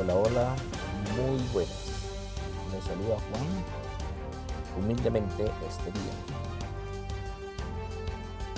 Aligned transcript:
Hola, 0.00 0.14
hola, 0.14 0.56
muy 1.14 1.46
buenas. 1.52 2.08
Me 2.72 2.80
saluda 2.80 3.16
Juan, 3.28 3.46
humildemente 4.78 5.44
este 5.44 5.92
día. 5.92 6.14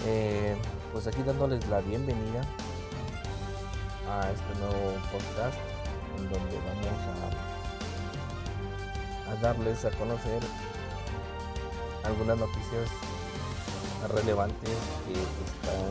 Eh, 0.06 0.56
pues 0.92 1.08
aquí 1.08 1.20
dándoles 1.24 1.66
la 1.66 1.80
bienvenida 1.80 2.42
a 4.08 4.30
este 4.30 4.54
nuevo 4.60 4.94
podcast 5.10 5.58
en 6.16 6.30
donde 6.30 6.58
vamos 6.58 6.86
a, 9.26 9.32
a 9.32 9.34
darles 9.42 9.84
a 9.84 9.90
conocer 9.90 10.40
algunas 12.04 12.38
noticias 12.38 12.88
relevantes 14.14 14.78
que 15.08 15.14
están 15.14 15.90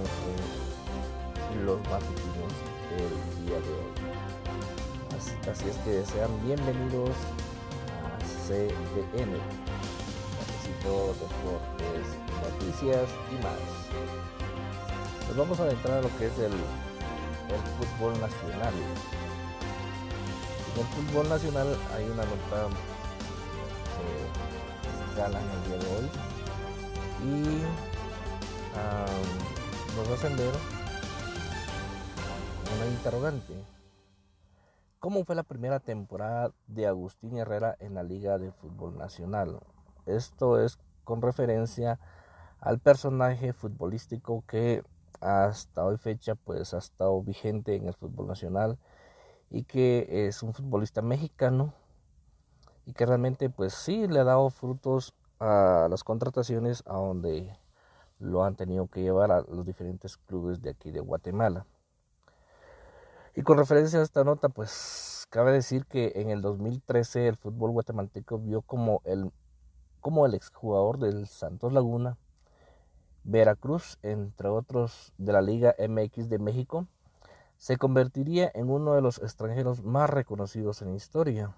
en 1.52 1.66
los 1.66 1.78
matutinos 1.90 2.54
del 2.96 3.46
día 3.46 3.60
de 3.60 3.74
hoy. 3.74 4.01
Así, 5.22 5.70
es 5.70 5.78
que 5.86 6.04
sean 6.04 6.32
bienvenidos 6.44 7.12
a 7.12 8.18
CDN, 8.48 9.38
Necesito 10.40 11.14
Deportes, 11.14 12.08
Noticias 12.41 13.08
y 13.30 13.36
más. 13.44 13.62
Nos 15.28 15.38
vamos 15.38 15.59
a 15.59 15.64
adentrar 15.64 16.00
a 16.00 16.02
lo 16.02 16.18
que 16.18 16.26
es 16.26 16.40
el, 16.40 16.54
fútbol 17.78 18.20
nacional. 18.20 18.73
En 20.73 20.81
el 20.81 20.88
fútbol 20.88 21.30
nacional 21.30 21.78
hay 21.95 22.06
una 22.06 22.23
nota 22.23 22.70
que 23.98 25.22
ganan 25.22 25.44
el 25.44 25.62
día 25.70 25.78
de 25.78 25.88
hoy 25.98 26.09
y 27.26 27.62
nos 29.95 30.09
hacen 30.17 30.36
ver 30.36 30.53
una 32.76 32.88
interrogante. 32.88 33.80
¿Cómo 35.02 35.26
fue 35.26 35.34
la 35.34 35.41
primera 35.41 35.80
temporada 35.80 36.54
de 36.68 36.86
Agustín 36.86 37.36
Herrera 37.36 37.76
en 37.80 37.95
la 37.95 38.03
Liga 38.03 38.38
de 38.38 38.52
Fútbol 38.52 39.00
Nacional? 39.00 39.59
Esto 40.06 40.59
es 40.59 40.78
con 41.03 41.23
referencia 41.23 42.00
al 42.59 42.78
personaje 42.78 43.52
futbolístico 43.52 44.44
que 44.45 44.84
hasta 45.20 45.84
hoy 45.84 45.98
fecha 45.98 46.36
pues 46.36 46.75
ha 46.75 46.78
estado 46.78 47.20
vigente 47.23 47.73
en 47.73 47.88
el 47.88 47.95
fútbol 47.95 48.28
nacional 48.28 48.78
y 49.50 49.64
que 49.64 50.28
es 50.28 50.44
un 50.44 50.53
futbolista 50.53 51.02
mexicano 51.02 51.73
y 52.86 52.94
que 52.94 53.08
realmente 53.08 53.50
pues 53.50 53.73
sí 53.73 54.08
le 54.08 54.20
ha 54.20 54.23
dado 54.23 54.52
frutos 54.52 55.16
a 55.40 55.88
las 55.90 56.03
contrataciones 56.03 56.84
a 56.86 56.94
donde 56.94 57.58
lo 58.20 58.44
han 58.44 58.56
tenido 58.56 58.86
que 58.86 59.02
llevar 59.02 59.31
a 59.31 59.42
los 59.42 59.66
diferentes 59.66 60.16
clubes 60.16 60.62
de 60.62 60.70
aquí 60.70 60.92
de 60.92 61.00
Guatemala. 61.00 61.66
Y 63.34 63.44
con 63.44 63.58
referencia 63.58 64.00
a 64.00 64.04
esta 64.04 64.26
nota, 64.26 64.50
pues 64.50 65.26
cabe 65.30 65.54
decir 65.54 65.86
que 65.86 66.12
en 66.16 66.30
el 66.30 66.42
2013 66.42 67.30
el 67.30 67.38
fútbol 67.38 67.72
guatemalteco 67.72 68.40
vio 68.40 68.62
como 68.62 69.02
el, 69.06 69.32
como 70.02 70.26
el 70.26 70.34
exjugador 70.34 71.00
del 71.00 71.28
Santos 71.28 71.72
Laguna, 71.72 72.18
Veracruz, 73.24 74.00
entre 74.04 74.50
otros 74.50 75.14
de 75.18 75.32
la 75.32 75.42
Liga 75.42 75.76
MX 75.80 76.28
de 76.28 76.40
México, 76.40 76.88
se 77.56 77.78
convertiría 77.78 78.52
en 78.54 78.70
uno 78.70 78.96
de 78.96 79.02
los 79.02 79.20
extranjeros 79.20 79.82
más 79.82 80.09
reconocidos 80.09 80.82
en 80.82 80.94
historia. 80.94 81.56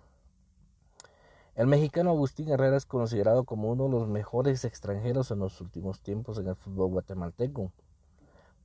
El 1.55 1.65
mexicano 1.65 2.11
Agustín 2.11 2.49
Herrera 2.49 2.77
es 2.77 2.85
considerado 2.85 3.45
como 3.45 3.71
uno 3.71 3.85
de 3.85 3.91
los 3.91 4.07
mejores 4.07 4.63
extranjeros 4.63 5.31
en 5.31 5.39
los 5.39 5.59
últimos 5.59 6.01
tiempos 6.01 6.37
en 6.37 6.49
el 6.49 6.55
fútbol 6.55 6.89
guatemalteco, 6.89 7.71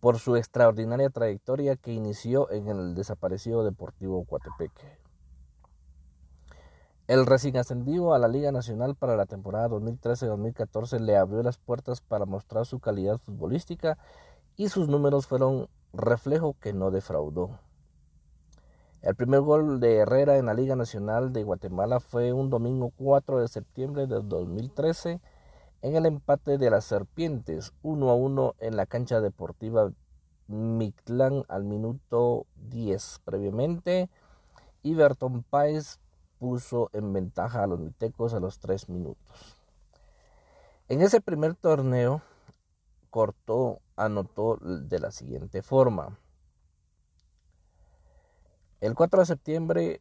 por 0.00 0.18
su 0.18 0.36
extraordinaria 0.36 1.10
trayectoria 1.10 1.76
que 1.76 1.92
inició 1.92 2.50
en 2.50 2.68
el 2.68 2.94
desaparecido 2.94 3.64
Deportivo 3.64 4.24
Coatepeque. 4.24 4.98
El 7.08 7.24
recién 7.24 7.56
ascendido 7.56 8.12
a 8.12 8.18
la 8.18 8.28
Liga 8.28 8.52
Nacional 8.52 8.94
para 8.94 9.16
la 9.16 9.24
temporada 9.24 9.68
2013-2014 9.68 11.00
le 11.00 11.16
abrió 11.16 11.42
las 11.42 11.56
puertas 11.56 12.02
para 12.02 12.26
mostrar 12.26 12.66
su 12.66 12.80
calidad 12.80 13.16
futbolística 13.16 13.96
y 14.56 14.68
sus 14.68 14.88
números 14.88 15.26
fueron 15.26 15.68
reflejo 15.94 16.54
que 16.60 16.74
no 16.74 16.90
defraudó. 16.90 17.58
El 19.00 19.14
primer 19.14 19.40
gol 19.40 19.80
de 19.80 19.96
Herrera 19.96 20.36
en 20.36 20.46
la 20.46 20.54
Liga 20.54 20.76
Nacional 20.76 21.32
de 21.32 21.44
Guatemala 21.44 21.98
fue 22.00 22.32
un 22.32 22.50
domingo 22.50 22.92
4 22.96 23.40
de 23.40 23.48
septiembre 23.48 24.06
de 24.06 24.20
2013 24.20 25.20
en 25.82 25.96
el 25.96 26.06
empate 26.06 26.58
de 26.58 26.70
las 26.70 26.84
Serpientes 26.84 27.72
1 27.82 28.10
a 28.10 28.14
1 28.14 28.54
en 28.60 28.76
la 28.76 28.86
cancha 28.86 29.20
deportiva 29.20 29.92
Mictlán 30.48 31.44
al 31.48 31.64
minuto 31.64 32.46
10. 32.56 33.20
Previamente, 33.24 34.10
Iberton 34.82 35.42
Páez 35.44 36.00
puso 36.38 36.90
en 36.92 37.12
ventaja 37.12 37.62
a 37.62 37.66
los 37.66 37.78
mitecos 37.78 38.34
a 38.34 38.40
los 38.40 38.58
3 38.58 38.88
minutos. 38.88 39.56
En 40.88 41.02
ese 41.02 41.20
primer 41.20 41.54
torneo, 41.54 42.22
Cortó 43.10 43.80
anotó 43.96 44.56
de 44.56 44.98
la 44.98 45.10
siguiente 45.10 45.62
forma. 45.62 46.18
El 48.80 48.94
4 48.94 49.20
de 49.20 49.26
septiembre 49.26 50.00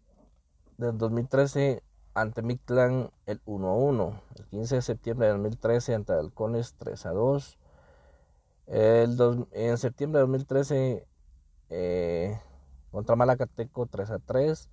del 0.77 0.97
2013 0.97 1.83
ante 2.17 2.41
Mictlán 2.41 3.11
el 3.27 3.41
1 3.45 3.67
a 3.67 3.75
1. 3.75 4.21
El 4.37 4.45
15 4.45 4.75
de 4.75 4.81
septiembre 4.81 5.27
de 5.27 5.33
2013 5.33 5.93
ante 5.93 6.13
Halcones 6.13 6.73
3 6.79 7.05
a 7.05 7.11
2. 7.11 7.59
El 8.65 9.47
en 9.51 9.77
septiembre 9.77 10.17
de 10.17 10.21
2013 10.23 11.07
eh, 11.69 12.41
contra 12.89 13.15
Malacateco 13.15 13.85
3 13.85 14.09
a 14.09 14.19
3. 14.19 14.69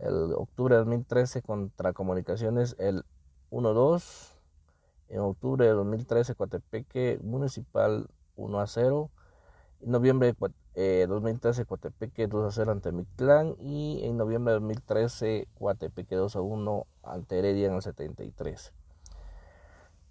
El 0.00 0.32
octubre 0.32 0.74
de 0.74 0.80
2013 0.80 1.42
contra 1.42 1.92
Comunicaciones 1.92 2.74
el 2.80 3.04
1 3.50 3.68
a 3.68 3.72
2. 3.72 4.38
En 5.10 5.20
octubre 5.20 5.64
de 5.64 5.72
2013 5.72 6.34
Coatepeque 6.34 7.20
Municipal 7.22 8.08
1 8.34 8.60
a 8.60 8.66
0. 8.66 9.08
En 9.82 9.90
noviembre 9.92 10.34
de 10.74 11.06
2013 11.06 11.64
Coatepeque 11.64 12.26
2 12.28 12.46
a 12.46 12.50
0 12.50 12.72
ante 12.72 12.92
Mictlán 12.92 13.56
y 13.60 14.00
en 14.04 14.16
noviembre 14.16 14.52
de 14.52 14.60
2013 14.60 15.48
Coatepeque 15.58 16.16
2 16.16 16.36
a 16.36 16.40
1 16.40 16.86
ante 17.02 17.38
Heredia 17.38 17.68
en 17.68 17.74
el 17.74 17.82
73. 17.82 18.72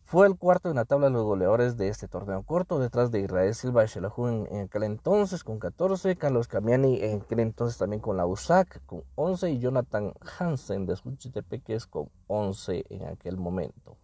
Fue 0.03 0.27
el 0.27 0.35
cuarto 0.35 0.69
en 0.69 0.75
la 0.75 0.83
tabla 0.83 1.07
de 1.07 1.13
los 1.13 1.23
goleadores 1.23 1.77
de 1.77 1.87
este 1.87 2.09
torneo 2.09 2.43
corto, 2.43 2.79
detrás 2.79 3.11
de 3.11 3.21
Israel 3.21 3.55
Silva 3.55 3.87
Xelajú 3.87 4.27
en, 4.27 4.47
en, 4.51 4.65
aquel 4.65 4.83
entonces 4.83 5.45
con 5.45 5.57
14, 5.57 6.17
Carlos 6.17 6.49
Camiani 6.49 7.01
en 7.01 7.21
aquel 7.21 7.39
entonces 7.39 7.77
también 7.77 8.01
con 8.01 8.17
la 8.17 8.25
USAC 8.25 8.85
con 8.85 9.03
11 9.15 9.51
y 9.51 9.59
Jonathan 9.59 10.13
Hansen 10.37 10.85
de 10.85 10.97
Suchitepeques 10.97 11.87
con 11.87 12.09
11 12.27 12.85
en 12.89 13.07
aquel 13.07 13.37
momento 13.37 13.95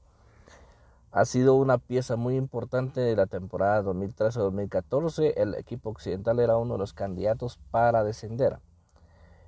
ha 1.18 1.26
sido 1.26 1.56
una 1.56 1.80
pieza 1.80 2.16
muy 2.16 2.36
importante 2.36 3.02
de 3.02 3.16
la 3.16 3.26
temporada 3.26 3.82
2013-2014. 3.82 5.34
El 5.36 5.56
equipo 5.56 5.90
occidental 5.90 6.40
era 6.40 6.58
uno 6.58 6.76
de 6.76 6.78
los 6.78 6.94
candidatos 6.94 7.58
para 7.72 8.04
descender. 8.04 8.60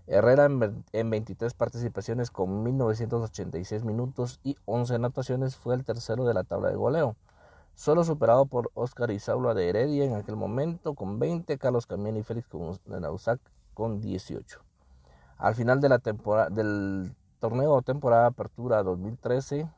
Herrera 0.07 0.46
en 0.94 1.09
23 1.12 1.53
participaciones 1.53 2.31
con 2.31 2.63
1986 2.63 3.84
minutos 3.84 4.40
y 4.44 4.57
11 4.66 4.96
anotaciones 4.96 5.57
fue 5.57 5.75
el 5.75 5.85
tercero 5.85 6.25
de 6.25 6.34
la 6.34 6.44
tabla 6.44 6.69
de 6.69 6.75
goleo, 6.75 7.16
solo 7.75 8.03
superado 8.03 8.47
por 8.47 8.72
Oscar 8.74 9.12
Isaula 9.12 9.53
de 9.53 9.69
Heredia 9.69 10.06
en 10.06 10.16
aquel 10.16 10.38
momento 10.38 10.96
con 10.96 11.19
20, 11.19 11.56
Carlos 11.59 11.86
Camien 11.86 12.18
y 12.18 12.24
Félix 12.24 12.47
Nausac 12.88 13.40
con 13.75 14.01
18. 14.01 14.59
Al 15.38 15.53
final 15.53 15.81
de 15.81 15.90
la 15.90 16.00
temporada, 16.00 16.50
del 16.50 17.13
torneo 17.40 17.74
o 17.74 17.84
temporada 17.84 18.25
apertura 18.25 18.81
2013, 18.81 19.69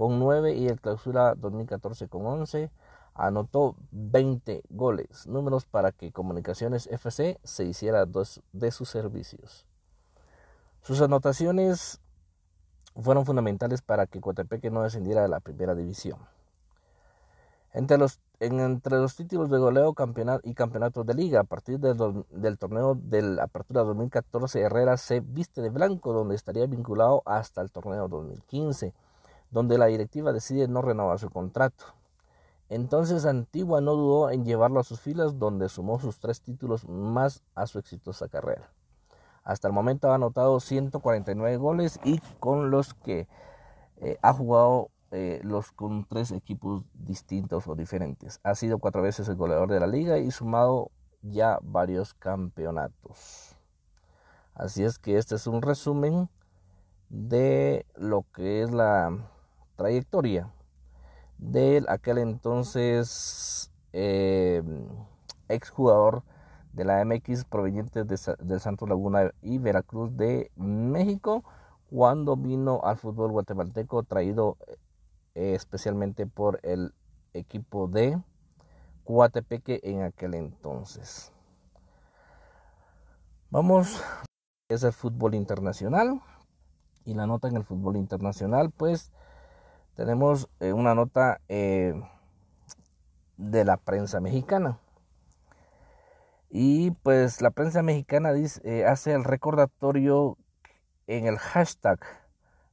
con 0.00 0.18
9 0.18 0.54
y 0.54 0.66
el 0.66 0.80
clausura 0.80 1.34
2014 1.34 2.08
con 2.08 2.24
11. 2.24 2.70
Anotó 3.12 3.76
20 3.90 4.62
goles, 4.70 5.26
números 5.26 5.66
para 5.66 5.92
que 5.92 6.10
Comunicaciones 6.10 6.86
FC 6.86 7.38
se 7.44 7.64
hiciera 7.64 8.06
dos 8.06 8.40
de 8.54 8.70
sus 8.70 8.88
servicios. 8.88 9.66
Sus 10.80 11.02
anotaciones 11.02 12.00
fueron 12.96 13.26
fundamentales 13.26 13.82
para 13.82 14.06
que 14.06 14.22
Coatepeque 14.22 14.70
no 14.70 14.84
descendiera 14.84 15.26
a 15.26 15.28
la 15.28 15.40
primera 15.40 15.74
división. 15.74 16.18
Entre 17.74 17.98
los, 17.98 18.20
entre 18.38 18.96
los 18.96 19.16
títulos 19.16 19.50
de 19.50 19.58
goleo 19.58 19.92
campeonato 19.92 20.48
y 20.48 20.54
campeonatos 20.54 21.04
de 21.04 21.12
liga, 21.12 21.40
a 21.40 21.44
partir 21.44 21.78
del, 21.78 22.24
del 22.30 22.56
torneo 22.56 22.94
de 22.94 23.20
la 23.20 23.44
Apertura 23.44 23.82
2014, 23.82 24.62
Herrera 24.62 24.96
se 24.96 25.20
viste 25.20 25.60
de 25.60 25.68
blanco, 25.68 26.14
donde 26.14 26.36
estaría 26.36 26.64
vinculado 26.64 27.22
hasta 27.26 27.60
el 27.60 27.70
torneo 27.70 28.08
2015 28.08 28.94
donde 29.50 29.78
la 29.78 29.86
directiva 29.86 30.32
decide 30.32 30.68
no 30.68 30.82
renovar 30.82 31.18
su 31.18 31.30
contrato. 31.30 31.84
Entonces 32.68 33.24
Antigua 33.26 33.80
no 33.80 33.94
dudó 33.94 34.30
en 34.30 34.44
llevarlo 34.44 34.78
a 34.80 34.84
sus 34.84 35.00
filas, 35.00 35.38
donde 35.38 35.68
sumó 35.68 35.98
sus 35.98 36.20
tres 36.20 36.40
títulos 36.40 36.88
más 36.88 37.42
a 37.54 37.66
su 37.66 37.78
exitosa 37.78 38.28
carrera. 38.28 38.70
Hasta 39.42 39.66
el 39.66 39.74
momento 39.74 40.10
ha 40.10 40.14
anotado 40.14 40.60
149 40.60 41.56
goles 41.56 41.98
y 42.04 42.20
con 42.38 42.70
los 42.70 42.94
que 42.94 43.26
eh, 43.96 44.18
ha 44.22 44.32
jugado 44.32 44.90
eh, 45.10 45.40
los 45.42 45.72
con 45.72 46.04
tres 46.04 46.30
equipos 46.30 46.84
distintos 46.94 47.66
o 47.66 47.74
diferentes. 47.74 48.38
Ha 48.44 48.54
sido 48.54 48.78
cuatro 48.78 49.02
veces 49.02 49.28
el 49.28 49.34
goleador 49.34 49.70
de 49.70 49.80
la 49.80 49.88
liga 49.88 50.18
y 50.18 50.30
sumado 50.30 50.92
ya 51.22 51.58
varios 51.62 52.14
campeonatos. 52.14 53.56
Así 54.54 54.84
es 54.84 54.98
que 54.98 55.18
este 55.18 55.34
es 55.34 55.48
un 55.48 55.62
resumen 55.62 56.28
de 57.08 57.86
lo 57.96 58.24
que 58.32 58.62
es 58.62 58.70
la 58.70 59.18
trayectoria 59.80 60.52
de 61.38 61.82
aquel 61.88 62.18
entonces 62.18 63.72
eh, 63.94 64.62
exjugador 65.48 66.22
de 66.74 66.84
la 66.84 67.02
MX 67.02 67.46
proveniente 67.46 68.04
de, 68.04 68.18
de 68.40 68.60
Santos 68.60 68.90
Laguna 68.90 69.32
y 69.40 69.56
Veracruz 69.56 70.14
de 70.18 70.50
México 70.54 71.44
cuando 71.88 72.36
vino 72.36 72.82
al 72.84 72.98
fútbol 72.98 73.32
guatemalteco 73.32 74.02
traído 74.02 74.58
eh, 75.34 75.54
especialmente 75.54 76.26
por 76.26 76.60
el 76.62 76.92
equipo 77.32 77.88
de 77.88 78.22
Coatepeque 79.04 79.80
en 79.82 80.02
aquel 80.02 80.34
entonces. 80.34 81.32
Vamos, 83.48 84.02
es 84.68 84.82
el 84.82 84.92
fútbol 84.92 85.34
internacional 85.34 86.20
y 87.06 87.14
la 87.14 87.26
nota 87.26 87.48
en 87.48 87.56
el 87.56 87.64
fútbol 87.64 87.96
internacional 87.96 88.70
pues 88.70 89.10
tenemos 90.00 90.48
eh, 90.60 90.72
una 90.72 90.94
nota 90.94 91.42
eh, 91.50 91.92
de 93.36 93.66
la 93.66 93.76
prensa 93.76 94.18
mexicana. 94.18 94.78
Y 96.48 96.92
pues 97.02 97.42
la 97.42 97.50
prensa 97.50 97.82
mexicana 97.82 98.30
eh, 98.32 98.86
hace 98.86 99.12
el 99.12 99.24
recordatorio 99.24 100.38
en 101.06 101.26
el 101.26 101.36
hashtag 101.36 102.00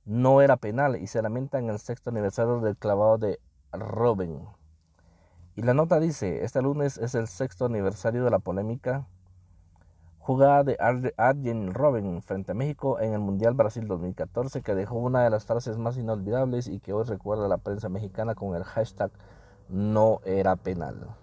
no 0.06 0.42
era 0.42 0.56
penal 0.56 0.96
y 0.96 1.08
se 1.08 1.22
lamenta 1.22 1.60
en 1.60 1.70
el 1.70 1.80
sexto 1.80 2.12
aniversario 2.12 2.62
del 2.62 2.78
clavado 2.78 3.18
de 3.18 3.42
Robin. 3.74 4.48
Y 5.58 5.64
la 5.64 5.74
nota 5.74 6.00
dice, 6.00 6.46
este 6.46 6.62
lunes 6.62 6.98
es 6.98 7.14
el 7.14 7.28
sexto 7.28 7.66
aniversario 7.66 8.24
de 8.24 8.32
la 8.32 8.40
polémica 8.40 9.06
jugada 10.28 10.66
de 10.66 10.76
Arjen 11.16 11.74
Robin 11.74 12.22
frente 12.22 12.52
a 12.52 12.54
México 12.54 13.00
en 13.00 13.14
el 13.14 13.20
Mundial 13.20 13.54
Brasil 13.54 13.88
2014 13.88 14.62
que 14.62 14.76
dejó 14.76 14.96
una 14.98 15.24
de 15.24 15.30
las 15.30 15.46
frases 15.46 15.78
más 15.78 15.96
inolvidables 15.96 16.68
y 16.68 16.82
que 16.82 16.92
hoy 16.92 17.06
recuerda 17.06 17.48
la 17.48 17.60
prensa 17.60 17.88
mexicana 17.88 18.36
con 18.36 18.54
el 18.54 18.66
hashtag 18.66 19.10
no 19.70 20.20
era 20.26 20.58
penal. 20.58 21.16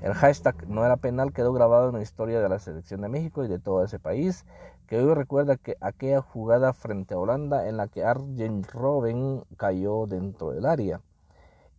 El 0.00 0.14
hashtag 0.14 0.66
no 0.70 0.86
era 0.86 0.96
penal 0.96 1.34
quedó 1.34 1.52
grabado 1.52 1.90
en 1.90 1.96
la 1.96 2.00
historia 2.00 2.40
de 2.40 2.48
la 2.48 2.58
selección 2.58 3.02
de 3.02 3.10
México 3.10 3.44
y 3.44 3.48
de 3.48 3.58
todo 3.58 3.84
ese 3.84 3.98
país, 3.98 4.46
que 4.86 4.98
hoy 4.98 5.12
recuerda 5.12 5.58
que 5.58 5.76
aquella 5.82 6.22
jugada 6.22 6.72
frente 6.72 7.12
a 7.12 7.18
Holanda 7.18 7.68
en 7.68 7.76
la 7.76 7.88
que 7.88 8.04
Arjen 8.04 8.64
Robben 8.64 9.44
cayó 9.58 10.06
dentro 10.06 10.52
del 10.52 10.64
área. 10.64 11.02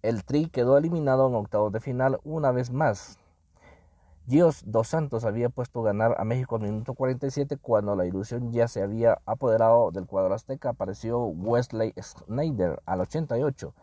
El 0.03 0.23
Tri 0.23 0.45
quedó 0.49 0.77
eliminado 0.77 1.27
en 1.27 1.33
octavos 1.33 1.71
de 1.71 1.79
final 1.79 2.19
una 2.23 2.51
vez 2.51 2.69
más, 2.71 3.17
Dios 4.27 4.63
dos 4.65 4.87
Santos 4.87 5.23
había 5.23 5.49
puesto 5.49 5.83
ganar 5.83 6.15
a 6.17 6.23
México 6.23 6.55
al 6.55 6.63
minuto 6.63 6.95
47 6.95 7.57
cuando 7.57 7.95
la 7.95 8.07
ilusión 8.07 8.51
ya 8.51 8.67
se 8.67 8.81
había 8.81 9.19
apoderado 9.27 9.91
del 9.91 10.07
cuadro 10.07 10.33
azteca. 10.33 10.69
Apareció 10.69 11.19
Wesley 11.25 11.93
Snyder 12.01 12.81
al 12.87 13.01
88. 13.01 13.75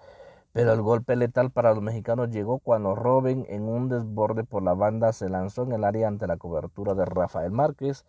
Pero 0.52 0.72
el 0.72 0.82
golpe 0.82 1.14
letal 1.14 1.52
para 1.52 1.72
los 1.72 1.80
mexicanos 1.80 2.30
llegó 2.30 2.58
cuando 2.58 2.96
Robin 2.96 3.46
en 3.48 3.62
un 3.62 3.88
desborde 3.88 4.42
por 4.42 4.64
la 4.64 4.74
banda 4.74 5.12
se 5.12 5.28
lanzó 5.28 5.62
en 5.62 5.74
el 5.74 5.84
área 5.84 6.08
ante 6.08 6.26
la 6.26 6.36
cobertura 6.38 6.94
de 6.94 7.04
Rafael 7.04 7.52
Márquez. 7.52 8.04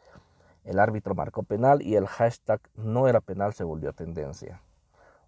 El 0.64 0.80
árbitro 0.80 1.14
marcó 1.14 1.44
penal 1.44 1.84
y 1.84 1.98
el 1.98 2.08
hashtag 2.08 2.62
no 2.74 3.08
era 3.08 3.22
penal 3.22 3.54
se 3.54 3.64
volvió 3.64 3.94
tendencia. 3.94 4.60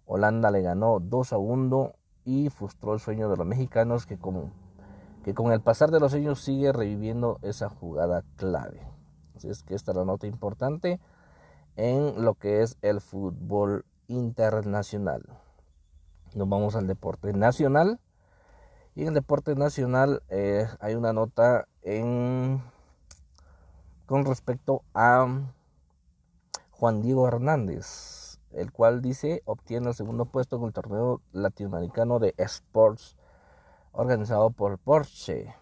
Holanda 0.06 0.50
le 0.50 0.62
ganó 0.62 0.98
2 0.98 1.32
a 1.32 1.38
1 1.38 1.92
y 2.24 2.50
frustró 2.50 2.94
el 2.94 3.00
sueño 3.00 3.28
de 3.28 3.36
los 3.36 3.46
mexicanos 3.46 4.06
que 4.06 4.18
como 4.18 4.50
que 5.26 5.34
con 5.34 5.50
el 5.50 5.60
pasar 5.60 5.90
de 5.90 5.98
los 5.98 6.14
años 6.14 6.40
sigue 6.40 6.70
reviviendo 6.70 7.40
esa 7.42 7.68
jugada 7.68 8.22
clave. 8.36 8.80
Así 9.34 9.48
es 9.48 9.64
que 9.64 9.74
esta 9.74 9.90
es 9.90 9.96
la 9.96 10.04
nota 10.04 10.28
importante 10.28 11.00
en 11.74 12.24
lo 12.24 12.34
que 12.34 12.62
es 12.62 12.78
el 12.80 13.00
fútbol 13.00 13.84
internacional. 14.06 15.24
Nos 16.36 16.48
vamos 16.48 16.76
al 16.76 16.86
deporte 16.86 17.32
nacional. 17.32 17.98
Y 18.94 19.02
en 19.02 19.08
el 19.08 19.14
deporte 19.14 19.56
nacional 19.56 20.22
eh, 20.28 20.68
hay 20.78 20.94
una 20.94 21.12
nota 21.12 21.66
con 24.06 24.24
respecto 24.26 24.84
a 24.94 25.26
Juan 26.70 27.02
Diego 27.02 27.26
Hernández, 27.26 28.38
el 28.52 28.70
cual 28.70 29.02
dice 29.02 29.42
obtiene 29.44 29.88
el 29.88 29.94
segundo 29.96 30.26
puesto 30.26 30.56
en 30.56 30.66
el 30.66 30.72
torneo 30.72 31.20
latinoamericano 31.32 32.20
de 32.20 32.32
Sports 32.38 33.16
organizado 33.96 34.50
por 34.50 34.78
Porsche. 34.78 35.54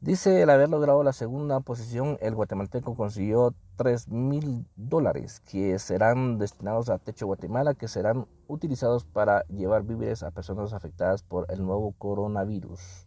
Dice 0.00 0.42
el 0.42 0.50
haber 0.50 0.68
logrado 0.68 1.02
la 1.02 1.14
segunda 1.14 1.58
posición, 1.60 2.18
el 2.20 2.34
guatemalteco 2.34 2.94
consiguió 2.94 3.54
3 3.76 4.08
mil 4.08 4.66
dólares 4.76 5.40
que 5.40 5.78
serán 5.78 6.38
destinados 6.38 6.90
a 6.90 6.98
Techo 6.98 7.26
Guatemala, 7.26 7.74
que 7.74 7.88
serán 7.88 8.26
utilizados 8.46 9.04
para 9.04 9.42
llevar 9.48 9.82
víveres 9.84 10.22
a 10.22 10.30
personas 10.30 10.74
afectadas 10.74 11.22
por 11.22 11.46
el 11.50 11.64
nuevo 11.64 11.92
coronavirus. 11.98 13.06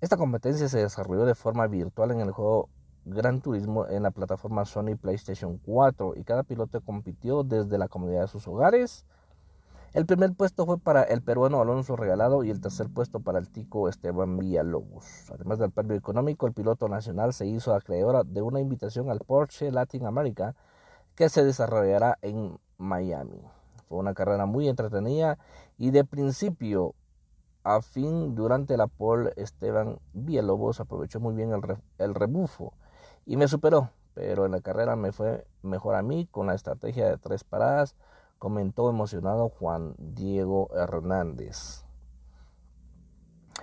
Esta 0.00 0.16
competencia 0.16 0.68
se 0.68 0.78
desarrolló 0.78 1.24
de 1.24 1.34
forma 1.34 1.66
virtual 1.68 2.10
en 2.10 2.20
el 2.20 2.32
juego 2.32 2.68
Gran 3.04 3.40
Turismo 3.40 3.86
en 3.86 4.02
la 4.02 4.10
plataforma 4.10 4.64
Sony 4.64 4.96
PlayStation 5.00 5.58
4 5.58 6.14
y 6.16 6.24
cada 6.24 6.42
piloto 6.42 6.80
compitió 6.80 7.44
desde 7.44 7.78
la 7.78 7.88
comodidad 7.88 8.22
de 8.22 8.28
sus 8.28 8.46
hogares 8.46 9.06
el 9.92 10.06
primer 10.06 10.32
puesto 10.34 10.66
fue 10.66 10.78
para 10.78 11.02
el 11.02 11.20
peruano 11.20 11.60
Alonso 11.60 11.96
Regalado 11.96 12.44
y 12.44 12.50
el 12.50 12.60
tercer 12.60 12.88
puesto 12.88 13.18
para 13.18 13.40
el 13.40 13.48
tico 13.48 13.88
Esteban 13.88 14.36
Villalobos. 14.36 15.28
Además 15.32 15.58
del 15.58 15.72
premio 15.72 15.96
económico, 15.96 16.46
el 16.46 16.52
piloto 16.52 16.88
nacional 16.88 17.32
se 17.32 17.46
hizo 17.46 17.74
acreedor 17.74 18.24
de 18.24 18.40
una 18.40 18.60
invitación 18.60 19.10
al 19.10 19.18
Porsche 19.18 19.72
Latin 19.72 20.06
America 20.06 20.54
que 21.16 21.28
se 21.28 21.44
desarrollará 21.44 22.18
en 22.22 22.58
Miami. 22.78 23.42
Fue 23.88 23.98
una 23.98 24.14
carrera 24.14 24.46
muy 24.46 24.68
entretenida 24.68 25.38
y 25.76 25.90
de 25.90 26.04
principio 26.04 26.94
a 27.64 27.82
fin 27.82 28.36
durante 28.36 28.76
la 28.76 28.86
pole 28.86 29.32
Esteban 29.36 29.98
Villalobos 30.12 30.78
aprovechó 30.78 31.18
muy 31.18 31.34
bien 31.34 31.52
el, 31.52 31.62
el 31.98 32.14
rebufo 32.14 32.74
y 33.26 33.36
me 33.36 33.48
superó, 33.48 33.90
pero 34.14 34.46
en 34.46 34.52
la 34.52 34.60
carrera 34.60 34.94
me 34.94 35.10
fue 35.10 35.46
mejor 35.62 35.96
a 35.96 36.02
mí 36.02 36.28
con 36.30 36.46
la 36.46 36.54
estrategia 36.54 37.08
de 37.08 37.18
tres 37.18 37.42
paradas 37.42 37.96
comentó 38.40 38.88
emocionado 38.88 39.50
Juan 39.50 39.94
Diego 39.98 40.70
Hernández. 40.74 41.84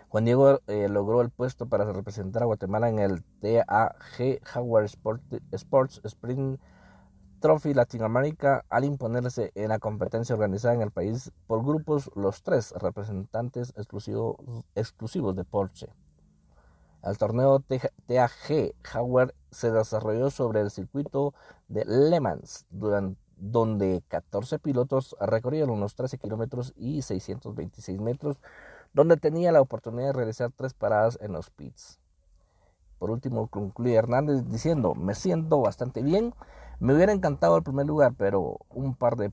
Juan 0.07 0.23
Diego 0.23 0.59
eh, 0.67 0.87
logró 0.87 1.21
el 1.21 1.31
puesto 1.31 1.67
para 1.67 1.91
representar 1.91 2.43
a 2.43 2.45
Guatemala 2.45 2.87
en 2.87 2.99
el 2.99 3.23
TAG 3.41 4.39
Howard 4.55 4.85
Sports 5.51 6.01
Sprint 6.03 6.61
Trophy 7.39 7.73
Latinoamérica 7.73 8.65
al 8.69 8.85
imponerse 8.85 9.51
en 9.55 9.69
la 9.69 9.79
competencia 9.79 10.35
organizada 10.35 10.75
en 10.75 10.83
el 10.83 10.91
país 10.91 11.31
por 11.47 11.65
grupos 11.65 12.11
los 12.15 12.43
tres 12.43 12.71
representantes 12.79 13.73
exclusivos, 13.75 15.35
de 15.35 15.43
Porsche. 15.43 15.89
El 17.03 17.17
torneo 17.17 17.63
TAG 18.05 18.75
Howard 18.93 19.33
se 19.49 19.71
desarrolló 19.71 20.29
sobre 20.29 20.61
el 20.61 20.69
circuito 20.69 21.33
de 21.67 21.83
Le 21.85 22.19
Mans 22.19 22.67
durante 22.69 23.26
donde 23.37 24.03
14 24.07 24.59
pilotos 24.59 25.15
recorrieron 25.19 25.79
los 25.79 25.95
13 25.95 26.17
kilómetros 26.17 26.73
y 26.75 27.01
626 27.01 27.99
metros, 27.99 28.41
donde 28.93 29.17
tenía 29.17 29.51
la 29.51 29.61
oportunidad 29.61 30.07
de 30.07 30.13
realizar 30.13 30.51
tres 30.55 30.73
paradas 30.73 31.17
en 31.21 31.33
los 31.33 31.49
pits. 31.49 31.99
Por 32.99 33.11
último, 33.11 33.47
concluye 33.47 33.93
Hernández 33.93 34.45
diciendo, 34.47 34.95
me 34.95 35.13
siento 35.13 35.61
bastante 35.61 36.01
bien, 36.01 36.33
me 36.79 36.95
hubiera 36.95 37.11
encantado 37.11 37.57
el 37.57 37.63
primer 37.63 37.85
lugar, 37.85 38.13
pero 38.17 38.57
un 38.69 38.95
par 38.95 39.15
de 39.15 39.31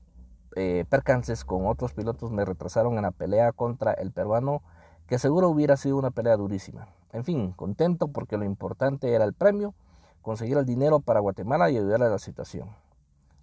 eh, 0.55 0.85
percances 0.87 1.43
con 1.43 1.67
otros 1.67 1.93
pilotos 1.93 2.31
me 2.31 2.45
retrasaron 2.45 2.95
en 2.95 3.03
la 3.03 3.11
pelea 3.11 3.51
contra 3.51 3.93
el 3.93 4.11
peruano, 4.11 4.61
que 5.07 5.19
seguro 5.19 5.49
hubiera 5.49 5.77
sido 5.77 5.97
una 5.97 6.11
pelea 6.11 6.37
durísima. 6.37 6.87
En 7.11 7.23
fin, 7.23 7.51
contento 7.53 8.07
porque 8.07 8.37
lo 8.37 8.45
importante 8.45 9.13
era 9.13 9.25
el 9.25 9.33
premio, 9.33 9.73
conseguir 10.21 10.57
el 10.57 10.65
dinero 10.65 10.99
para 10.99 11.19
Guatemala 11.19 11.69
y 11.69 11.77
ayudar 11.77 12.03
a 12.03 12.09
la 12.09 12.19
situación. 12.19 12.69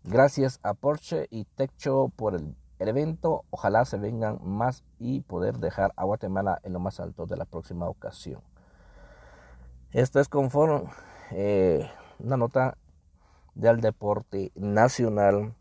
Gracias 0.04 0.58
a 0.64 0.74
Porsche 0.74 1.28
y 1.30 1.44
Techo 1.44 2.10
por 2.16 2.34
el, 2.34 2.56
evento. 2.80 3.44
Ojalá 3.50 3.84
se 3.84 3.98
vengan 3.98 4.40
más 4.42 4.82
y 4.98 5.20
poder 5.20 5.58
dejar 5.58 5.92
a 5.94 6.02
Guatemala 6.02 6.60
en 6.64 6.72
lo 6.72 6.80
más 6.80 6.98
alto 6.98 7.26
de 7.26 7.36
la 7.36 7.44
próxima 7.44 7.88
ocasión. 7.88 8.42
Esto 9.92 10.18
es 10.18 10.28
conforme 10.28 10.90
eh, 11.30 11.88
una 12.18 12.36
nota 12.36 12.76
del 13.54 13.80
deporte 13.80 14.50
nacional 14.56 15.54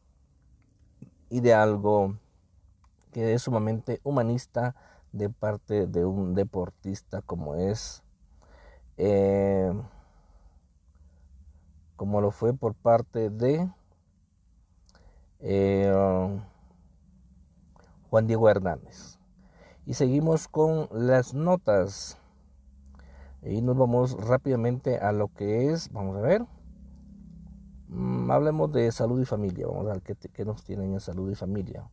y 1.30 1.42
de 1.42 1.54
algo 1.54 2.16
que 3.12 3.36
es 3.36 3.44
sumamente 3.44 4.02
humanista 4.04 4.76
de 5.12 5.30
parte 5.30 5.86
de 5.86 6.04
un 6.04 6.34
deportista 6.34 7.22
como 7.22 7.54
es 7.56 8.02
eh, 8.98 9.72
como 11.96 12.22
lo 12.22 12.32
fue 12.32 12.54
por 12.56 12.74
parte 12.74 13.30
de 13.30 13.70
eh, 15.42 16.40
Juan 18.10 18.28
Diego 18.28 18.50
Hernández. 18.50 19.20
Y 19.86 19.94
seguimos 19.94 20.48
con 20.48 20.88
las 20.92 21.34
notas. 21.34 22.18
Y 23.44 23.62
nos 23.62 23.78
vamos 23.78 24.14
rápidamente 24.24 25.00
a 25.00 25.12
lo 25.12 25.30
que 25.30 25.72
es, 25.72 25.92
vamos 25.92 26.16
a 26.18 26.22
ver, 26.22 26.46
Mm, 27.92 28.32
hablemos 28.32 28.72
de 28.72 28.90
salud 28.92 29.22
y 29.22 29.26
familia. 29.26 29.68
Vamos 29.68 29.88
a 29.88 29.94
ver 29.94 30.02
qué, 30.02 30.46
nos 30.46 30.64
tienen 30.64 30.94
en 30.94 31.02
salud 31.02 31.30
y 31.30 31.36
familia. 31.36 31.90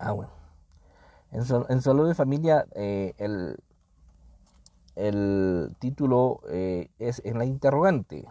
Ah, 0.00 0.12
bueno. 0.12 0.32
En, 1.30 1.80
salud 1.80 2.10
y 2.10 2.14
familia, 2.14 2.66
eh, 2.74 3.14
el, 3.18 3.56
el, 4.96 5.76
título 5.78 6.40
eh, 6.48 6.90
es 6.98 7.22
en 7.24 7.38
la 7.38 7.44
interrogante. 7.44 8.26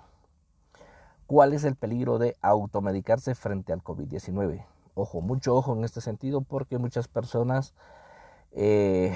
¿Cuál 1.28 1.54
es 1.54 1.64
el 1.64 1.76
peligro 1.76 2.18
de 2.18 2.36
automedicarse 2.42 3.34
frente 3.34 3.72
al 3.72 3.82
COVID-19? 3.82 4.66
Ojo, 4.94 5.22
mucho 5.22 5.56
ojo 5.56 5.74
en 5.74 5.86
este 5.86 6.02
sentido 6.02 6.42
porque 6.42 6.78
muchas 6.78 7.08
personas 7.08 7.74
eh, 8.52 9.16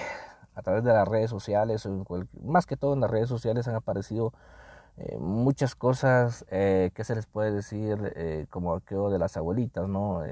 a 0.56 0.62
través 0.62 0.84
de 0.84 0.94
las 0.94 1.08
redes 1.08 1.30
sociales, 1.30 1.86
o 1.86 2.06
más 2.44 2.66
que 2.66 2.78
todo 2.78 2.94
en 2.94 3.02
las 3.02 3.12
redes 3.12 3.30
sociales 3.30 3.68
han 3.68 3.76
aparecido 3.76 4.34
eh, 4.98 5.18
muchas 5.20 5.76
cosas 5.76 6.46
eh, 6.50 6.92
que 6.96 7.04
se 7.04 7.14
les 7.14 7.28
puede 7.28 7.52
decir 7.52 8.48
como 8.50 8.74
aquello 8.74 9.10
de 9.10 9.20
las 9.20 9.38
abuelitas, 9.38 9.88
¿no? 9.88 10.24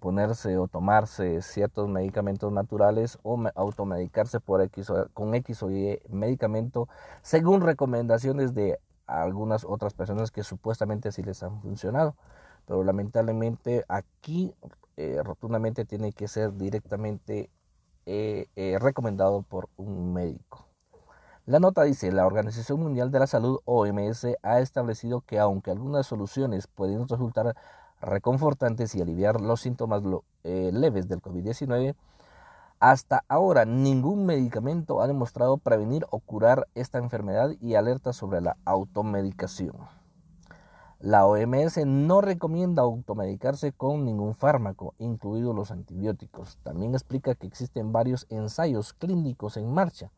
ponerse 0.00 0.56
o 0.56 0.66
tomarse 0.66 1.42
ciertos 1.42 1.88
medicamentos 1.90 2.50
naturales 2.50 3.18
o 3.22 3.38
automedicarse 3.54 4.40
por 4.40 4.62
X 4.62 4.90
con 5.12 5.34
X 5.34 5.62
o 5.62 5.70
Y 5.70 6.00
medicamento 6.08 6.88
según 7.20 7.60
recomendaciones 7.60 8.54
de 8.54 8.80
algunas 9.08 9.64
otras 9.64 9.94
personas 9.94 10.30
que 10.30 10.44
supuestamente 10.44 11.12
sí 11.12 11.22
les 11.22 11.42
han 11.42 11.60
funcionado. 11.60 12.16
Pero 12.66 12.84
lamentablemente 12.84 13.84
aquí 13.88 14.54
rotundamente 15.24 15.84
tiene 15.84 16.12
que 16.12 16.28
ser 16.28 16.54
directamente 16.54 17.50
recomendado 18.80 19.42
por 19.42 19.68
un 19.76 20.12
médico. 20.12 20.68
La 21.48 21.60
nota 21.60 21.84
dice, 21.84 22.12
la 22.12 22.26
Organización 22.26 22.78
Mundial 22.78 23.10
de 23.10 23.20
la 23.20 23.26
Salud, 23.26 23.60
OMS, 23.64 24.26
ha 24.42 24.60
establecido 24.60 25.22
que 25.22 25.38
aunque 25.38 25.70
algunas 25.70 26.06
soluciones 26.06 26.66
pueden 26.66 27.08
resultar 27.08 27.56
reconfortantes 28.02 28.94
y 28.94 29.00
aliviar 29.00 29.40
los 29.40 29.62
síntomas 29.62 30.02
eh, 30.44 30.70
leves 30.74 31.08
del 31.08 31.22
COVID-19, 31.22 31.94
hasta 32.80 33.24
ahora 33.28 33.64
ningún 33.64 34.26
medicamento 34.26 35.00
ha 35.00 35.06
demostrado 35.06 35.58
prevenir 35.58 36.06
o 36.10 36.20
curar 36.20 36.68
esta 36.74 36.98
enfermedad 36.98 37.50
y 37.60 37.74
alerta 37.74 38.12
sobre 38.12 38.40
la 38.40 38.56
automedicación. 38.64 39.76
La 41.00 41.26
OMS 41.26 41.86
no 41.86 42.20
recomienda 42.20 42.82
automedicarse 42.82 43.72
con 43.72 44.04
ningún 44.04 44.34
fármaco, 44.34 44.94
incluidos 44.98 45.54
los 45.54 45.70
antibióticos. 45.70 46.58
También 46.64 46.94
explica 46.94 47.34
que 47.34 47.46
existen 47.46 47.92
varios 47.92 48.26
ensayos 48.30 48.92
clínicos 48.92 49.56
en 49.56 49.72
marcha 49.72 50.10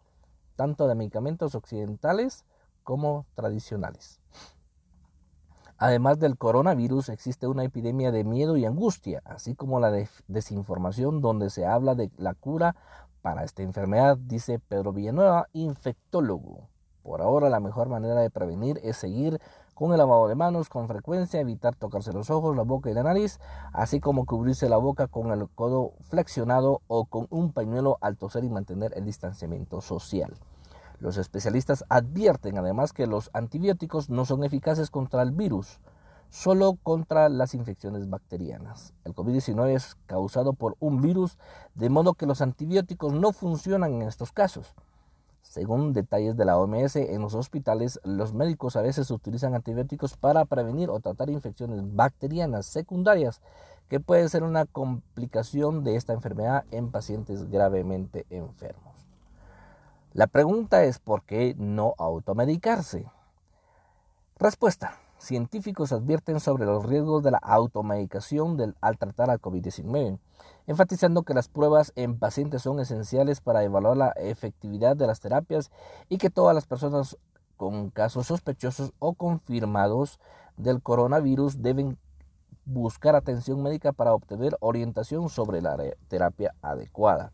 tanto 0.61 0.87
de 0.87 0.95
medicamentos 0.95 1.55
occidentales 1.55 2.45
como 2.85 3.25
tradicionales. 3.35 4.21
Además 5.83 6.19
del 6.19 6.37
coronavirus, 6.37 7.09
existe 7.09 7.47
una 7.47 7.65
epidemia 7.65 8.13
de 8.13 8.23
miedo 8.23 8.59
y 8.59 8.67
angustia, 8.67 9.23
así 9.25 9.55
como 9.55 9.81
la 9.81 9.91
desinformación 10.29 11.23
donde 11.23 11.49
se 11.49 11.65
habla 11.65 11.95
de 11.95 12.11
la 12.19 12.35
cura 12.35 12.77
para 13.23 13.45
esta 13.45 13.63
enfermedad, 13.63 14.19
dice 14.19 14.59
Pedro 14.59 14.93
Villanueva, 14.93 15.47
infectólogo. 15.55 16.69
Por 17.03 17.23
ahora 17.23 17.49
la 17.49 17.61
mejor 17.61 17.89
manera 17.89 18.17
de 18.17 18.29
prevenir 18.29 18.79
es 18.83 18.99
seguir 18.99 19.41
con 19.73 19.93
el 19.93 19.97
lavado 19.97 20.29
de 20.29 20.35
manos 20.35 20.69
con 20.69 20.87
frecuencia, 20.87 21.41
evitar 21.41 21.75
tocarse 21.75 22.13
los 22.13 22.29
ojos, 22.29 22.55
la 22.55 22.63
boca 22.63 22.91
y 22.91 22.93
la 22.93 23.03
nariz, 23.03 23.41
así 23.73 24.01
como 24.01 24.27
cubrirse 24.27 24.69
la 24.69 24.77
boca 24.77 25.07
con 25.07 25.33
el 25.33 25.49
codo 25.49 25.95
flexionado 26.11 26.83
o 26.89 27.07
con 27.07 27.27
un 27.31 27.55
pañuelo 27.55 27.97
al 28.03 28.19
toser 28.19 28.45
y 28.45 28.51
mantener 28.51 28.93
el 28.97 29.07
distanciamiento 29.07 29.81
social. 29.81 30.35
Los 31.00 31.16
especialistas 31.16 31.85
advierten 31.88 32.59
además 32.59 32.92
que 32.92 33.07
los 33.07 33.30
antibióticos 33.33 34.11
no 34.11 34.26
son 34.26 34.45
eficaces 34.45 34.90
contra 34.90 35.23
el 35.23 35.33
virus, 35.33 35.80
solo 36.28 36.76
contra 36.83 37.30
las 37.30 37.54
infecciones 37.54 38.11
bacterianas. 38.11 38.92
El 39.04 39.14
COVID-19 39.14 39.75
es 39.75 39.97
causado 40.04 40.52
por 40.52 40.76
un 40.78 41.00
virus, 41.00 41.38
de 41.75 41.88
modo 41.88 42.12
que 42.12 42.26
los 42.26 42.42
antibióticos 42.42 43.14
no 43.14 43.33
funcionan 43.33 43.95
en 43.95 44.02
estos 44.02 44.30
casos. 44.30 44.75
Según 45.40 45.95
detalles 45.95 46.37
de 46.37 46.45
la 46.45 46.59
OMS, 46.59 46.97
en 46.97 47.23
los 47.23 47.35
hospitales 47.35 47.99
los 48.04 48.35
médicos 48.35 48.76
a 48.76 48.83
veces 48.83 49.11
utilizan 49.11 49.54
antibióticos 49.54 50.19
para 50.19 50.45
prevenir 50.45 50.90
o 50.90 51.00
tratar 51.00 51.30
infecciones 51.30 51.80
bacterianas 51.97 52.66
secundarias 52.66 53.40
que 53.88 54.00
pueden 54.00 54.28
ser 54.28 54.42
una 54.42 54.66
complicación 54.66 55.83
de 55.83 55.97
esta 55.97 56.12
enfermedad 56.12 56.64
en 56.71 56.90
pacientes 56.90 57.50
gravemente 57.50 58.26
enfermos. 58.28 59.00
La 60.12 60.26
pregunta 60.26 60.83
es 60.83 60.99
¿por 60.99 61.23
qué 61.23 61.55
no 61.57 61.95
automedicarse? 61.97 63.07
Respuesta. 64.40 64.99
Científicos 65.19 65.93
advierten 65.93 66.40
sobre 66.40 66.64
los 66.64 66.85
riesgos 66.85 67.23
de 67.23 67.31
la 67.31 67.38
automedicación 67.38 68.75
al 68.81 68.99
tratar 68.99 69.31
al 69.31 69.40
COVID-19, 69.40 70.19
enfatizando 70.67 71.23
que 71.23 71.35
las 71.35 71.47
pruebas 71.47 71.93
en 71.95 72.19
pacientes 72.19 72.62
son 72.62 72.81
esenciales 72.81 73.40
para 73.40 73.62
evaluar 73.62 73.97
la 73.97 74.09
efectividad 74.17 74.97
de 74.97 75.07
las 75.07 75.21
terapias 75.21 75.71
y 76.09 76.19
que 76.19 76.31
todas 76.31 76.57
las 76.57 76.67
personas 76.67 77.17
con 77.57 77.90
casos 77.90 78.26
sospechosos 78.26 78.93
o 78.99 79.12
confirmados 79.12 80.19
del 80.57 80.83
coronavirus 80.83 81.62
deben 81.62 81.99
buscar 82.64 83.14
atención 83.14 83.62
médica 83.62 83.93
para 83.93 84.12
obtener 84.12 84.57
orientación 84.59 85.29
sobre 85.29 85.62
la 85.62 85.76
terapia 86.09 86.52
adecuada. 86.62 87.31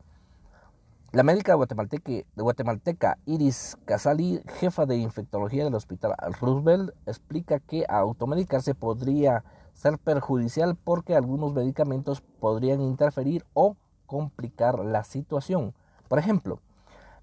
La 1.16 1.22
médica 1.22 1.54
guatemalteca, 1.54 3.16
Iris 3.24 3.78
Casali, 3.86 4.42
jefa 4.58 4.84
de 4.84 4.96
infectología 4.98 5.64
del 5.64 5.74
Hospital 5.74 6.14
Roosevelt, 6.42 6.90
explica 7.06 7.58
que 7.58 7.86
automedicarse 7.88 8.74
podría 8.74 9.42
ser 9.72 9.96
perjudicial 9.96 10.76
porque 10.76 11.16
algunos 11.16 11.54
medicamentos 11.54 12.20
podrían 12.20 12.82
interferir 12.82 13.46
o 13.54 13.78
complicar 14.04 14.80
la 14.80 15.04
situación. 15.04 15.72
Por 16.06 16.18
ejemplo, 16.18 16.60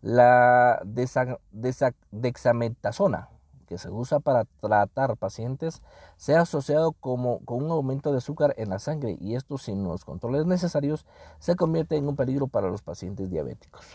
la 0.01 0.81
dexametasona, 2.09 3.29
que 3.63 3.77
se 3.77 3.89
usa 3.89 4.19
para 4.19 4.45
tratar 4.61 5.17
pacientes 5.17 5.81
se 6.17 6.35
ha 6.35 6.41
asociado 6.41 6.91
como, 6.93 7.39
con 7.39 7.63
un 7.63 7.71
aumento 7.71 8.11
de 8.11 8.19
azúcar 8.19 8.53
en 8.57 8.69
la 8.69 8.79
sangre 8.79 9.17
y 9.19 9.35
esto 9.35 9.57
sin 9.57 9.83
los 9.83 10.05
controles 10.05 10.45
necesarios 10.45 11.05
se 11.39 11.55
convierte 11.55 11.97
en 11.97 12.07
un 12.07 12.15
peligro 12.15 12.47
para 12.47 12.69
los 12.69 12.81
pacientes 12.81 13.29
diabéticos. 13.29 13.85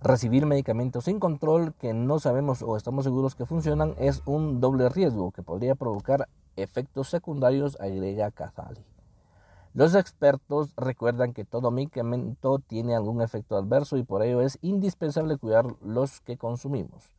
Recibir 0.00 0.46
medicamentos 0.46 1.06
sin 1.06 1.18
control 1.18 1.74
que 1.74 1.92
no 1.92 2.20
sabemos 2.20 2.62
o 2.62 2.76
estamos 2.76 3.04
seguros 3.04 3.34
que 3.34 3.46
funcionan 3.46 3.96
es 3.98 4.22
un 4.26 4.60
doble 4.60 4.88
riesgo 4.88 5.32
que 5.32 5.42
podría 5.42 5.74
provocar 5.74 6.28
efectos 6.54 7.08
secundarios, 7.08 7.76
agrega 7.80 8.30
Casali. 8.30 8.84
Los 9.74 9.94
expertos 9.94 10.72
recuerdan 10.76 11.32
que 11.32 11.44
todo 11.44 11.70
medicamento 11.70 12.58
tiene 12.58 12.94
algún 12.94 13.22
efecto 13.22 13.56
adverso 13.56 13.96
y 13.96 14.02
por 14.02 14.22
ello 14.22 14.40
es 14.40 14.58
indispensable 14.62 15.36
cuidar 15.36 15.66
los 15.82 16.20
que 16.20 16.36
consumimos. 16.36 17.12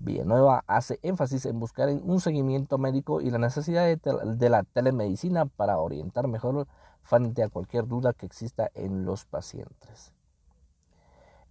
Villanueva 0.00 0.62
hace 0.66 1.00
énfasis 1.02 1.46
en 1.46 1.58
buscar 1.58 1.88
un 1.88 2.20
seguimiento 2.20 2.78
médico 2.78 3.20
y 3.20 3.30
la 3.30 3.38
necesidad 3.38 3.86
de, 3.86 4.48
la 4.48 4.62
telemedicina 4.62 5.46
para 5.46 5.78
orientar 5.78 6.28
mejor 6.28 6.66
frente 7.02 7.42
a 7.42 7.48
cualquier 7.48 7.86
duda 7.86 8.12
que 8.12 8.26
exista 8.26 8.70
en 8.74 9.04
los 9.04 9.24
pacientes. 9.24 10.12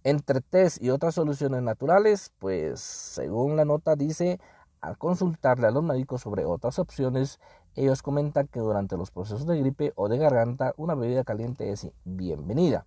Entre 0.04 0.40
test 0.40 0.82
y 0.82 0.90
otras 0.90 1.14
soluciones 1.14 1.62
naturales, 1.62 2.32
pues 2.38 2.80
según 2.80 3.56
la 3.56 3.64
nota 3.64 3.96
dice, 3.96 4.40
al 4.80 4.96
consultarle 4.96 5.66
a 5.66 5.70
los 5.70 5.82
médicos 5.82 6.22
sobre 6.22 6.44
otras 6.44 6.78
opciones, 6.78 7.40
ellos 7.74 8.02
comentan 8.02 8.46
que 8.46 8.60
durante 8.60 8.96
los 8.96 9.10
procesos 9.10 9.46
de 9.46 9.58
gripe 9.58 9.92
o 9.96 10.08
de 10.08 10.18
garganta 10.18 10.72
una 10.76 10.94
bebida 10.94 11.24
caliente 11.24 11.70
es 11.70 11.88
bienvenida. 12.04 12.86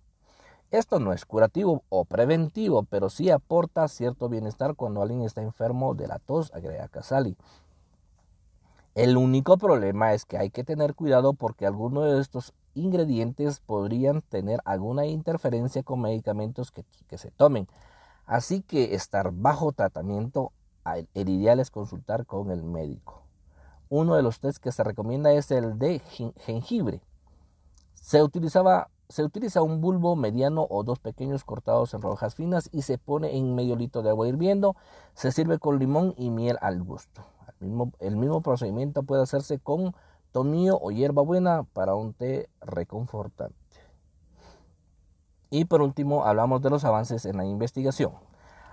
Esto 0.72 0.98
no 0.98 1.12
es 1.12 1.26
curativo 1.26 1.84
o 1.90 2.06
preventivo, 2.06 2.84
pero 2.84 3.10
sí 3.10 3.28
aporta 3.28 3.86
cierto 3.88 4.30
bienestar 4.30 4.74
cuando 4.74 5.02
alguien 5.02 5.20
está 5.20 5.42
enfermo 5.42 5.94
de 5.94 6.08
la 6.08 6.18
tos, 6.18 6.50
agrega 6.54 6.88
Casali. 6.88 7.36
El 8.94 9.18
único 9.18 9.58
problema 9.58 10.14
es 10.14 10.24
que 10.24 10.38
hay 10.38 10.48
que 10.48 10.64
tener 10.64 10.94
cuidado 10.94 11.34
porque 11.34 11.66
algunos 11.66 12.04
de 12.04 12.18
estos 12.18 12.54
ingredientes 12.74 13.60
podrían 13.60 14.22
tener 14.22 14.60
alguna 14.64 15.04
interferencia 15.04 15.82
con 15.82 16.00
medicamentos 16.00 16.70
que, 16.70 16.86
que 17.06 17.18
se 17.18 17.30
tomen. 17.30 17.68
Así 18.24 18.62
que 18.62 18.94
estar 18.94 19.30
bajo 19.30 19.72
tratamiento, 19.72 20.52
el 21.12 21.28
ideal 21.28 21.60
es 21.60 21.70
consultar 21.70 22.24
con 22.24 22.50
el 22.50 22.64
médico. 22.64 23.20
Uno 23.90 24.14
de 24.14 24.22
los 24.22 24.40
test 24.40 24.56
que 24.56 24.72
se 24.72 24.84
recomienda 24.84 25.34
es 25.34 25.50
el 25.50 25.78
de 25.78 25.98
jengibre. 26.46 27.02
Se 27.92 28.22
utilizaba 28.22 28.88
se 29.12 29.22
utiliza 29.22 29.60
un 29.60 29.82
bulbo 29.82 30.16
mediano 30.16 30.66
o 30.70 30.84
dos 30.84 30.98
pequeños 30.98 31.44
cortados 31.44 31.92
en 31.92 32.00
rojas 32.00 32.34
finas 32.34 32.70
y 32.72 32.80
se 32.80 32.96
pone 32.96 33.36
en 33.36 33.54
medio 33.54 33.76
litro 33.76 34.00
de 34.00 34.08
agua 34.08 34.26
hirviendo. 34.26 34.74
Se 35.12 35.32
sirve 35.32 35.58
con 35.58 35.78
limón 35.78 36.14
y 36.16 36.30
miel 36.30 36.56
al 36.62 36.82
gusto. 36.82 37.22
El 38.00 38.16
mismo, 38.16 38.40
procedimiento 38.40 39.02
puede 39.02 39.22
hacerse 39.22 39.58
con 39.58 39.94
tomillo 40.32 40.78
o 40.80 40.90
hierbabuena 40.90 41.64
para 41.74 41.94
un 41.94 42.14
té 42.14 42.48
reconfortante. 42.62 43.54
Y 45.50 45.66
por 45.66 45.82
último, 45.82 46.24
hablamos 46.24 46.62
de 46.62 46.70
los 46.70 46.84
avances 46.84 47.26
en 47.26 47.36
la 47.36 47.44
investigación. 47.44 48.12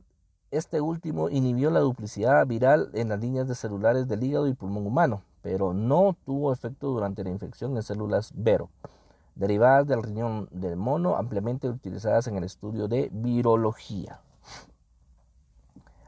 este 0.50 0.82
último 0.82 1.30
inhibió 1.30 1.70
la 1.70 1.82
duplicidad 1.82 2.48
viral 2.48 2.90
en 2.94 3.10
las 3.10 3.20
líneas 3.20 3.48
de 3.48 3.54
celulares 3.54 4.08
del 4.08 4.24
hígado 4.24 4.48
y 4.48 4.56
pulmón 4.56 4.88
humano, 4.88 5.22
pero 5.44 5.72
no 5.74 6.18
tuvo 6.26 6.52
efecto 6.52 6.88
durante 6.88 7.24
la 7.24 7.30
infección 7.30 7.76
en 7.76 7.84
células 7.84 8.32
Vero, 8.34 8.72
derivadas 9.36 9.86
del 9.86 10.02
riñón 10.02 10.48
del 10.50 10.78
mono, 10.78 11.16
ampliamente 11.16 11.70
utilizadas 11.70 12.26
en 12.26 12.38
el 12.38 12.44
estudio 12.44 12.88
de 12.88 13.12
virología. 13.14 14.20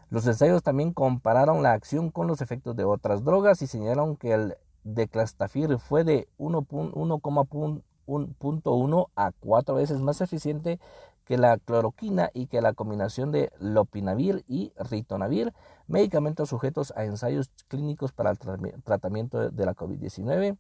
Los 0.10 0.26
ensayos 0.26 0.64
también 0.64 0.92
compararon 0.92 1.62
la 1.62 1.74
acción 1.74 2.10
con 2.10 2.26
los 2.26 2.42
efectos 2.42 2.76
de 2.76 2.84
otras 2.84 3.24
drogas 3.24 3.62
y 3.62 3.68
señalaron 3.68 4.18
que 4.18 4.34
el 4.34 4.58
declastafir 4.84 5.78
fue 5.78 6.04
de 6.04 6.28
1.1 6.40 9.08
a 9.16 9.32
4 9.40 9.76
veces 9.76 10.02
más 10.02 10.22
eficiente 10.22 10.80
que 11.26 11.38
la 11.38 11.60
cloroquina 11.60 12.32
y 12.34 12.48
que 12.48 12.60
la 12.60 12.74
combinación 12.74 13.32
de 13.32 13.52
lopinavir 13.60 14.44
y 14.48 14.74
ritonavir, 14.78 15.54
medicamentos 15.88 16.50
sujetos 16.50 16.92
a 16.96 17.06
ensayos 17.06 17.52
clínicos 17.68 18.12
para 18.12 18.32
el 18.32 18.40
tratamiento 18.84 19.52
de 19.52 19.66
la 19.66 19.76
COVID-19. 19.76 20.58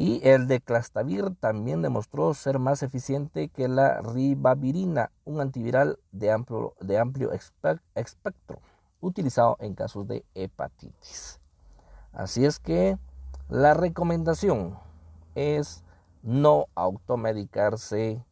Y 0.00 0.26
el 0.26 0.46
de 0.46 0.62
Clastavir 0.62 1.34
también 1.40 1.82
demostró 1.82 2.32
ser 2.32 2.58
más 2.58 2.82
eficiente 2.82 3.50
que 3.50 3.68
la 3.68 4.00
ribavirina, 4.00 5.10
un 5.26 5.42
antiviral 5.42 5.98
de 6.10 6.30
amplio, 6.30 6.72
de 6.80 6.96
amplio 6.96 7.32
espectro, 7.32 8.60
utilizado 9.02 9.58
en 9.60 9.74
casos 9.74 10.08
de 10.08 10.24
hepatitis. 10.34 11.38
Así 12.14 12.46
es 12.46 12.58
que 12.60 12.96
la 13.50 13.74
recomendación 13.74 14.78
es 15.34 15.84
no 16.22 16.68
automedicarse 16.74 18.24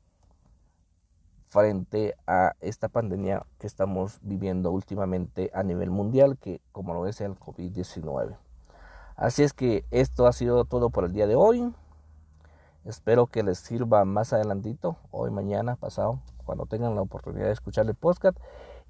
frente 1.49 2.14
a 2.27 2.55
esta 2.62 2.88
pandemia 2.88 3.45
que 3.59 3.66
estamos 3.66 4.21
viviendo 4.23 4.71
últimamente 4.71 5.51
a 5.53 5.62
nivel 5.62 5.90
mundial, 5.90 6.38
que 6.38 6.62
como 6.73 6.95
lo 6.95 7.07
es 7.07 7.21
el 7.21 7.38
COVID-19. 7.38 8.38
Así 9.19 9.43
es 9.43 9.53
que 9.53 9.85
esto 9.91 10.29
ha 10.29 10.33
sido 10.33 10.65
todo 10.65 10.91
por 10.91 11.05
el 11.05 11.13
día 11.13 11.27
de 11.27 11.35
hoy. 11.35 11.75
Espero 12.85 13.27
que 13.27 13.43
les 13.43 13.59
sirva 13.59 14.05
más 14.05 14.33
adelantito, 14.33 14.97
hoy, 15.11 15.33
mañana, 15.33 15.75
pasado, 15.75 16.21
cuando 16.45 16.67
tengan 16.67 16.95
la 16.95 17.03
oportunidad 17.03 17.47
de 17.47 17.53
escuchar 17.53 17.85
el 17.87 17.97
podcast 17.97 18.39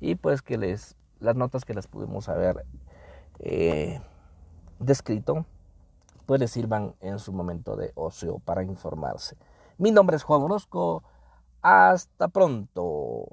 y 0.01 0.17
pues 0.17 0.43
que 0.43 0.59
les 0.59 0.97
las 1.19 1.35
notas 1.35 1.65
que 1.65 1.73
les 1.73 1.87
pudimos 1.87 2.29
haber 2.29 2.65
eh, 3.41 4.01
descrito 4.79 5.47
pues 6.27 6.41
les 6.41 6.51
sirvan 6.51 6.95
en 7.01 7.19
su 7.19 7.33
momento 7.33 7.75
de 7.75 7.93
ocio 7.95 8.39
para 8.41 8.63
informarse. 8.63 9.39
Mi 9.79 9.93
nombre 9.93 10.15
es 10.15 10.25
Juan 10.25 10.43
Orozco. 10.43 11.03
Hasta 11.63 12.29
pronto. 12.29 13.25